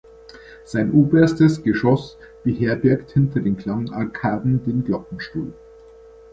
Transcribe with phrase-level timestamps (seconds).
[0.65, 5.53] Sein oberstes Geschoss beherbergt hinter den Klangarkaden den Glockenstuhl.